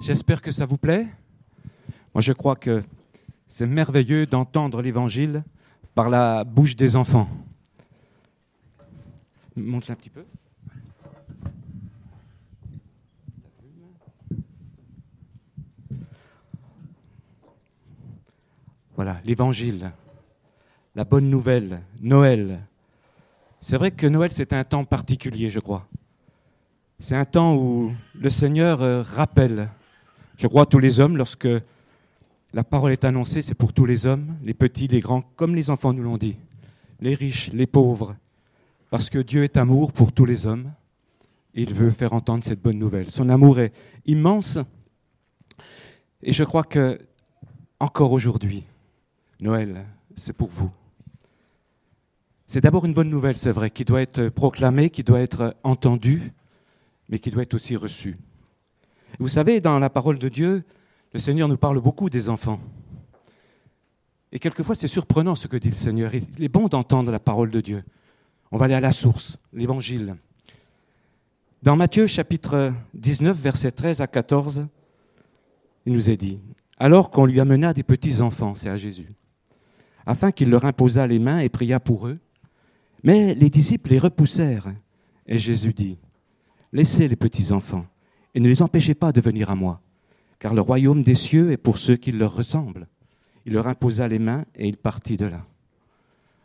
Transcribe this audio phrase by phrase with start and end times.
[0.00, 1.06] J'espère que ça vous plaît.
[2.14, 2.82] Moi, je crois que
[3.48, 5.42] c'est merveilleux d'entendre l'Évangile
[5.94, 7.28] par la bouche des enfants.
[9.56, 10.24] Monte un petit peu.
[18.94, 19.92] Voilà, l'Évangile,
[20.94, 22.60] la bonne nouvelle, Noël.
[23.60, 25.86] C'est vrai que Noël, c'est un temps particulier, je crois.
[26.98, 29.68] C'est un temps où le Seigneur euh, rappelle,
[30.36, 31.48] je crois, tous les hommes, lorsque
[32.52, 35.70] la parole est annoncée, c'est pour tous les hommes, les petits, les grands, comme les
[35.70, 36.36] enfants nous l'ont dit,
[37.00, 38.16] les riches, les pauvres,
[38.90, 40.72] parce que Dieu est amour pour tous les hommes.
[41.54, 43.10] Et il veut faire entendre cette bonne nouvelle.
[43.10, 43.72] Son amour est
[44.04, 44.58] immense.
[46.22, 47.00] Et je crois que,
[47.80, 48.64] encore aujourd'hui,
[49.40, 50.70] Noël, c'est pour vous.
[52.46, 56.32] C'est d'abord une bonne nouvelle, c'est vrai, qui doit être proclamée, qui doit être entendue,
[57.08, 58.16] mais qui doit être aussi reçue.
[59.18, 60.64] Vous savez, dans la parole de Dieu,
[61.12, 62.60] le Seigneur nous parle beaucoup des enfants.
[64.32, 66.14] Et quelquefois, c'est surprenant ce que dit le Seigneur.
[66.14, 67.84] Il est bon d'entendre la parole de Dieu.
[68.52, 70.16] On va aller à la source, l'Évangile.
[71.62, 74.66] Dans Matthieu chapitre 19, versets 13 à 14,
[75.86, 76.38] il nous est dit,
[76.78, 79.14] alors qu'on lui amena des petits enfants, c'est à Jésus,
[80.04, 82.18] afin qu'il leur imposât les mains et pria pour eux.
[83.02, 84.72] Mais les disciples les repoussèrent.
[85.26, 85.98] Et Jésus dit,
[86.72, 87.86] Laissez les petits enfants
[88.36, 89.80] et ne les empêchez pas de venir à moi,
[90.38, 92.86] car le royaume des cieux est pour ceux qui leur ressemblent.
[93.46, 95.46] Il leur imposa les mains et il partit de là.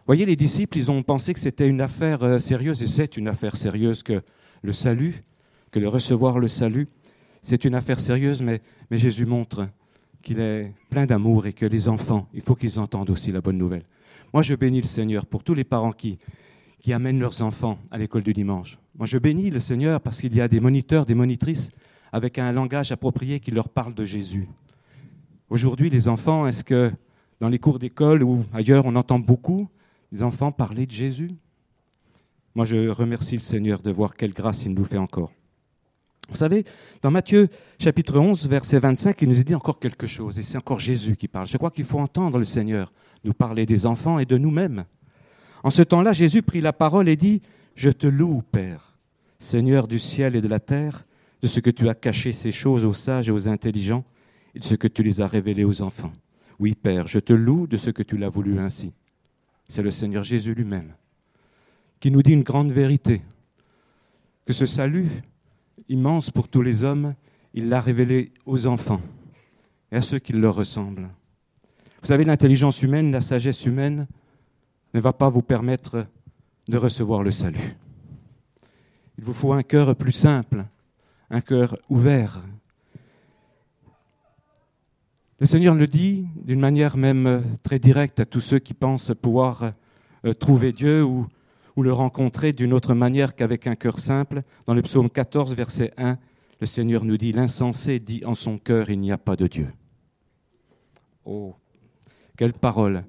[0.08, 3.28] Voyez, les disciples, ils ont pensé que c'était une affaire euh, sérieuse, et c'est une
[3.28, 4.22] affaire sérieuse que
[4.62, 5.22] le salut,
[5.72, 6.88] que de recevoir le salut.
[7.42, 9.68] C'est une affaire sérieuse, mais Jésus montre
[10.22, 13.58] qu'il est plein d'amour et que les enfants, il faut qu'ils entendent aussi la bonne
[13.58, 13.84] nouvelle.
[14.34, 16.20] Moi, je bénis le Seigneur pour tous les parents qui,
[16.82, 18.80] qui amènent leurs enfants à l'école du dimanche.
[18.98, 21.70] Moi, je bénis le Seigneur parce qu'il y a des moniteurs, des monitrices
[22.12, 24.50] avec un langage approprié qui leur parle de Jésus.
[25.50, 26.92] Aujourd'hui, les enfants, est-ce que
[27.40, 29.70] dans les cours d'école ou ailleurs, on entend beaucoup
[30.12, 31.30] les enfants parler de Jésus?
[32.56, 35.32] Moi, je remercie le Seigneur de voir quelle grâce il nous fait encore.
[36.30, 36.66] Vous savez,
[37.04, 37.48] dans Matthieu
[37.80, 41.28] chapitre 11, verset 25, il nous dit encore quelque chose, et c'est encore Jésus qui
[41.28, 41.46] parle.
[41.46, 42.92] Je crois qu'il faut entendre le Seigneur
[43.24, 44.86] nous parler des enfants et de nous-mêmes.
[45.64, 47.42] En ce temps-là, Jésus prit la parole et dit,
[47.76, 48.98] Je te loue, Père,
[49.40, 51.06] Seigneur du ciel et de la terre,
[51.42, 54.04] de ce que tu as caché ces choses aux sages et aux intelligents,
[54.56, 56.14] et de ce que tu les as révélées aux enfants.
[56.60, 58.94] Oui, Père, je te loue de ce que tu l'as voulu ainsi.
[59.68, 60.94] C'est le Seigneur Jésus lui-même
[62.02, 63.22] qui nous dit une grande vérité,
[64.46, 65.08] que ce salut
[65.88, 67.14] immense pour tous les hommes,
[67.54, 69.02] il l'a révélé aux enfants
[69.92, 71.10] et à ceux qui leur ressemblent.
[72.02, 74.08] Vous savez, l'intelligence humaine, la sagesse humaine
[74.94, 76.06] ne va pas vous permettre
[76.68, 77.76] de recevoir le salut.
[79.18, 80.66] Il vous faut un cœur plus simple,
[81.30, 82.42] un cœur ouvert.
[85.40, 89.74] Le Seigneur le dit d'une manière même très directe à tous ceux qui pensent pouvoir
[90.26, 91.28] euh, trouver Dieu ou,
[91.76, 94.44] ou le rencontrer d'une autre manière qu'avec un cœur simple.
[94.68, 96.18] Dans le psaume 14, verset 1,
[96.60, 99.74] le Seigneur nous dit, L'insensé dit en son cœur, il n'y a pas de Dieu.
[101.26, 101.56] Oh,
[102.38, 103.04] quelle parole.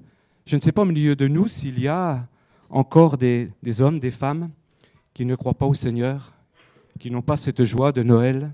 [0.45, 2.27] Je ne sais pas au milieu de nous s'il y a
[2.69, 4.49] encore des, hommes, des femmes
[5.13, 6.33] qui ne croient pas au Seigneur,
[6.99, 8.51] qui n'ont pas cette joie de Noël.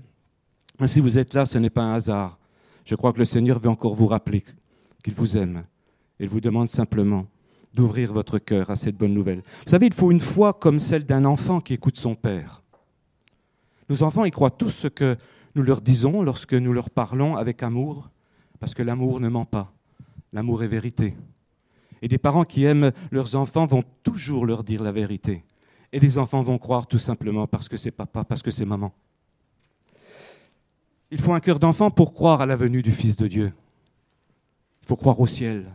[0.86, 2.38] Si vous êtes là, ce n'est pas un hasard.
[2.84, 4.44] Je crois que le Seigneur veut encore vous rappeler
[5.02, 5.64] qu'il vous aime.
[6.18, 7.26] Il vous demande simplement
[7.74, 9.42] d'ouvrir votre cœur à cette bonne nouvelle.
[9.64, 12.62] Vous savez, il faut une foi comme celle d'un enfant qui écoute son père.
[13.88, 15.16] Nos enfants, ils croient tous ce que
[15.54, 18.10] nous leur disons lorsque nous leur parlons avec amour,
[18.58, 19.72] parce que l'amour ne ment pas.
[20.32, 21.14] L'amour est vérité.
[22.02, 25.44] Et des parents qui aiment leurs enfants vont toujours leur dire la vérité.
[25.92, 28.92] Et les enfants vont croire tout simplement parce que c'est papa, parce que c'est maman.
[31.10, 33.52] Il faut un cœur d'enfant pour croire à la venue du Fils de Dieu.
[34.82, 35.66] Il faut croire au ciel.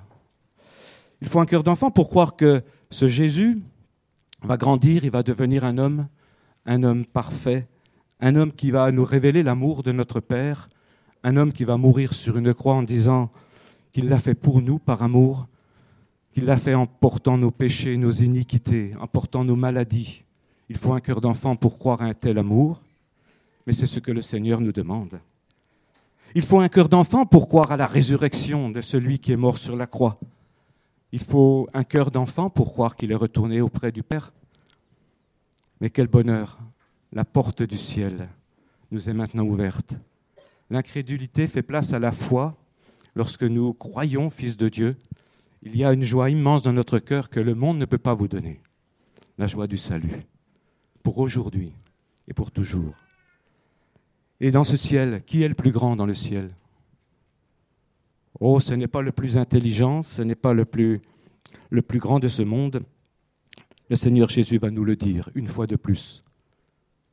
[1.22, 3.59] Il faut un cœur d'enfant pour croire que ce Jésus
[4.42, 6.07] va grandir, il va devenir un homme,
[6.66, 7.68] un homme parfait,
[8.19, 10.69] un homme qui va nous révéler l'amour de notre Père,
[11.24, 13.31] un homme qui va mourir sur une croix en disant
[13.92, 15.48] qu'il l'a fait pour nous par amour,
[16.35, 20.25] qu'il l'a fait en portant nos péchés, nos iniquités, en portant nos maladies.
[20.67, 22.81] Il faut un cœur d'enfant pour croire à un tel amour,
[23.65, 25.21] mais c'est ce que le Seigneur nous demande.
[26.35, 29.57] Il faut un cœur d'enfant pour croire à la résurrection de celui qui est mort
[29.57, 30.19] sur la croix.
[31.13, 34.33] Il faut un cœur d'enfant pour croire qu'il est retourné auprès du Père.
[35.79, 36.59] Mais quel bonheur
[37.13, 38.27] La porte du ciel
[38.91, 39.93] nous est maintenant ouverte.
[40.69, 42.57] L'incrédulité fait place à la foi
[43.15, 44.97] lorsque nous croyons, Fils de Dieu.
[45.65, 48.13] Il y a une joie immense dans notre cœur que le monde ne peut pas
[48.13, 48.62] vous donner.
[49.39, 50.13] La joie du salut,
[51.01, 51.73] pour aujourd'hui
[52.27, 52.94] et pour toujours.
[54.39, 56.53] Et dans ce ciel, qui est le plus grand dans le ciel?
[58.39, 61.01] Oh, ce n'est pas le plus intelligent, ce n'est pas le plus,
[61.71, 62.83] le plus grand de ce monde.
[63.89, 66.23] Le Seigneur Jésus va nous le dire une fois de plus,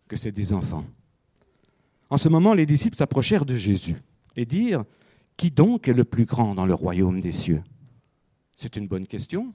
[0.09, 0.85] que c'est des enfants.
[2.11, 3.97] En ce moment, les disciples s'approchèrent de Jésus
[4.37, 4.85] et dirent,
[5.39, 7.63] Qui donc est le plus grand dans le royaume des cieux?
[8.55, 9.53] C'est une bonne question,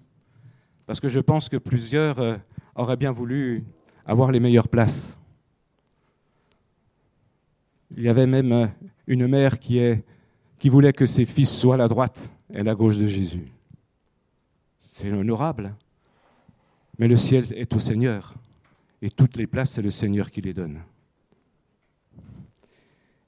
[0.85, 2.37] parce que je pense que plusieurs euh,
[2.75, 3.63] auraient bien voulu
[4.05, 5.17] avoir les meilleures places.
[7.95, 8.67] Il y avait même euh,
[9.05, 9.81] une mère qui,
[10.59, 13.51] qui voulait que ses fils soient à la droite et à la gauche de Jésus.
[14.91, 15.75] C'est honorable.
[16.97, 18.33] Mais le ciel est au Seigneur.
[19.01, 20.81] Et toutes les places, c'est le Seigneur qui les donne.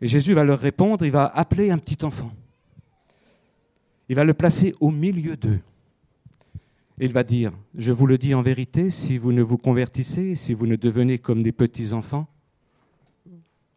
[0.01, 2.31] Et Jésus va leur répondre, il va appeler un petit enfant.
[4.09, 5.61] Il va le placer au milieu d'eux.
[6.99, 10.53] Il va dire, je vous le dis en vérité, si vous ne vous convertissez, si
[10.53, 12.27] vous ne devenez comme des petits enfants,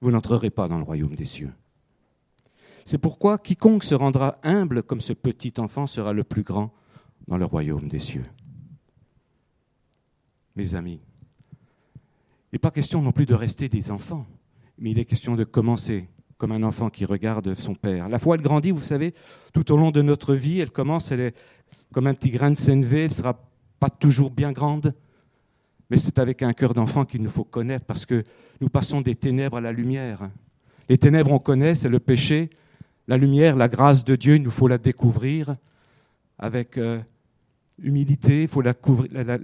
[0.01, 1.53] vous n'entrerez pas dans le royaume des cieux.
[2.85, 6.73] C'est pourquoi quiconque se rendra humble comme ce petit enfant sera le plus grand
[7.29, 8.25] dans le royaume des cieux.
[10.57, 11.01] Mes amis,
[11.55, 14.27] il n'est pas question non plus de rester des enfants,
[14.79, 16.09] mais il est question de commencer
[16.43, 18.09] comme un enfant qui regarde son père.
[18.09, 19.15] La foi, elle grandit, vous savez,
[19.53, 21.37] tout au long de notre vie, elle commence, elle est
[21.95, 23.39] comme un petit grain de sénévé, elle ne sera
[23.79, 24.93] pas toujours bien grande,
[25.89, 28.25] mais c'est avec un cœur d'enfant qu'il nous faut connaître, parce que
[28.61, 30.31] nous passons des ténèbres à la lumière.
[30.89, 32.51] Les ténèbres, on connaît, c'est le péché.
[33.07, 35.55] La lumière, la grâce de Dieu, il nous faut la découvrir
[36.41, 36.99] avec euh,
[37.83, 38.73] humilité, il faut la,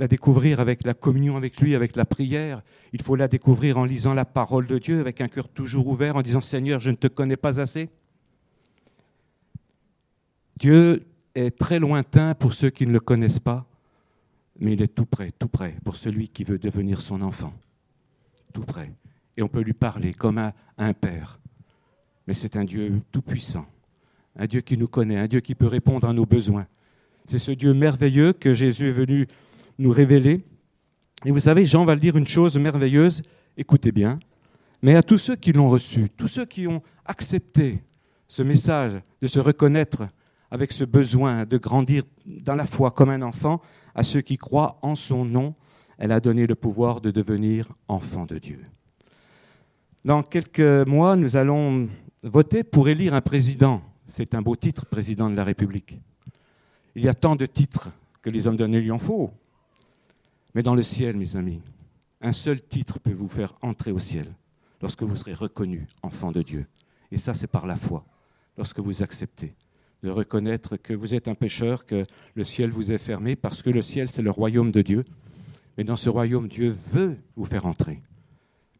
[0.08, 2.62] découvrir avec la communion avec lui, avec la prière.
[2.92, 6.16] Il faut la découvrir en lisant la parole de Dieu, avec un cœur toujours ouvert,
[6.16, 7.88] en disant Seigneur, je ne te connais pas assez.
[10.56, 13.66] Dieu est très lointain pour ceux qui ne le connaissent pas,
[14.58, 17.52] mais il est tout près, tout près pour celui qui veut devenir son enfant.
[18.52, 18.92] Tout près.
[19.36, 21.38] Et on peut lui parler comme à un père.
[22.26, 23.66] Mais c'est un Dieu tout-puissant,
[24.36, 26.66] un Dieu qui nous connaît, un Dieu qui peut répondre à nos besoins
[27.28, 29.28] c'est ce Dieu merveilleux que Jésus est venu
[29.78, 30.40] nous révéler.
[31.24, 33.22] Et vous savez, Jean va le dire une chose merveilleuse,
[33.56, 34.18] écoutez bien,
[34.82, 37.82] mais à tous ceux qui l'ont reçu, tous ceux qui ont accepté
[38.28, 40.08] ce message de se reconnaître
[40.50, 43.60] avec ce besoin de grandir dans la foi comme un enfant,
[43.94, 45.54] à ceux qui croient en son nom,
[45.98, 48.60] elle a donné le pouvoir de devenir enfant de Dieu.
[50.04, 51.88] Dans quelques mois, nous allons
[52.22, 53.82] voter pour élire un président.
[54.06, 55.98] C'est un beau titre, président de la République.
[56.94, 57.90] Il y a tant de titres
[58.22, 59.32] que les hommes donnés lui en faut.
[60.54, 61.60] Mais dans le ciel, mes amis,
[62.20, 64.26] un seul titre peut vous faire entrer au ciel
[64.80, 66.66] lorsque vous serez reconnu enfant de Dieu.
[67.12, 68.04] Et ça, c'est par la foi,
[68.56, 69.54] lorsque vous acceptez
[70.02, 72.04] de reconnaître que vous êtes un pécheur, que
[72.34, 75.04] le ciel vous est fermé, parce que le ciel, c'est le royaume de Dieu.
[75.76, 78.00] Mais dans ce royaume, Dieu veut vous faire entrer.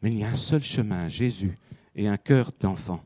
[0.02, 1.58] Mais il y a un seul chemin, Jésus,
[1.96, 3.02] et un cœur d'enfant.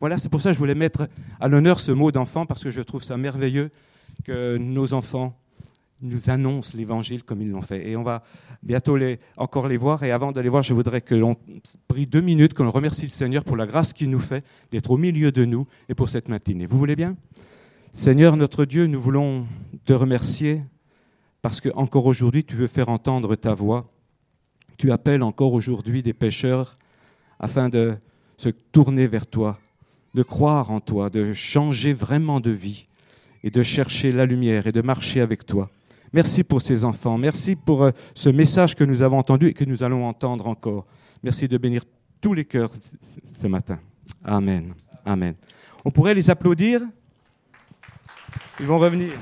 [0.00, 1.08] Voilà, c'est pour ça que je voulais mettre
[1.40, 3.70] à l'honneur ce mot d'enfant, parce que je trouve ça merveilleux
[4.22, 5.36] que nos enfants
[6.00, 7.88] nous annoncent l'évangile comme ils l'ont fait.
[7.88, 8.22] Et on va
[8.62, 8.96] bientôt
[9.36, 10.02] encore les voir.
[10.02, 11.36] Et avant de les voir, je voudrais que l'on
[11.88, 14.90] prie deux minutes, que l'on remercie le Seigneur pour la grâce qu'il nous fait d'être
[14.90, 16.66] au milieu de nous et pour cette matinée.
[16.66, 17.16] Vous voulez bien?
[17.92, 19.46] Seigneur notre Dieu, nous voulons
[19.84, 20.62] te remercier
[21.42, 23.90] parce que encore aujourd'hui, tu veux faire entendre ta voix.
[24.76, 26.76] Tu appelles encore aujourd'hui des pécheurs
[27.38, 27.94] afin de
[28.36, 29.58] se tourner vers toi,
[30.14, 32.88] de croire en toi, de changer vraiment de vie
[33.44, 35.70] et de chercher la lumière et de marcher avec toi.
[36.14, 37.18] Merci pour ces enfants.
[37.18, 40.86] Merci pour euh, ce message que nous avons entendu et que nous allons entendre encore.
[41.22, 41.82] Merci de bénir
[42.22, 42.72] tous les cœurs
[43.38, 43.78] ce matin.
[44.24, 44.72] Amen.
[45.04, 45.34] Amen.
[45.84, 46.80] On pourrait les applaudir?
[48.58, 49.12] Ils vont revenir.